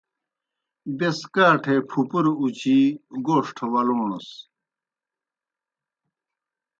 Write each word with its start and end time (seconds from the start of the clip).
بیْس 0.97 1.19
کاٹھے 1.33 1.75
پُھپُرہ 1.89 2.31
اُچِی 2.41 2.79
گوݜٹھہ 3.25 3.65
ولوݨَس۔ 3.73 4.29